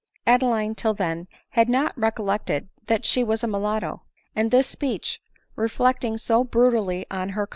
[0.25, 4.01] Adeline till then had not recollected that she was a mulatto;
[4.35, 5.21] and this speech,
[5.55, 7.47] reflecting so brutally on her X ADELINE MOWBRAY.